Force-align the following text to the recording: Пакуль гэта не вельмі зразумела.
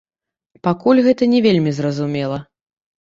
Пакуль 0.67 1.03
гэта 1.07 1.23
не 1.33 1.41
вельмі 1.49 1.75
зразумела. 1.81 2.41